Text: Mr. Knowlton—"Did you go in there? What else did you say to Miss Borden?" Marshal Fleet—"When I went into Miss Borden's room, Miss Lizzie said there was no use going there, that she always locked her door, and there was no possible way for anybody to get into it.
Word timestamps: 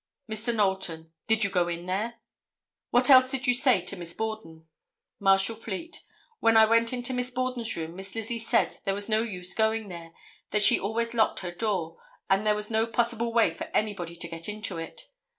Mr. 0.27 0.51
Knowlton—"Did 0.55 1.43
you 1.43 1.51
go 1.51 1.67
in 1.67 1.85
there? 1.85 2.15
What 2.89 3.11
else 3.11 3.29
did 3.29 3.45
you 3.45 3.53
say 3.53 3.81
to 3.81 3.95
Miss 3.95 4.15
Borden?" 4.15 4.67
Marshal 5.19 5.55
Fleet—"When 5.55 6.57
I 6.57 6.65
went 6.65 6.91
into 6.91 7.13
Miss 7.13 7.29
Borden's 7.29 7.75
room, 7.77 7.95
Miss 7.95 8.15
Lizzie 8.15 8.39
said 8.39 8.79
there 8.83 8.95
was 8.95 9.07
no 9.09 9.21
use 9.21 9.53
going 9.53 9.89
there, 9.89 10.11
that 10.49 10.63
she 10.63 10.79
always 10.79 11.13
locked 11.13 11.41
her 11.41 11.51
door, 11.51 11.97
and 12.31 12.47
there 12.47 12.55
was 12.55 12.71
no 12.71 12.87
possible 12.87 13.31
way 13.31 13.51
for 13.51 13.65
anybody 13.75 14.15
to 14.15 14.27
get 14.27 14.49
into 14.49 14.79
it. 14.79 15.03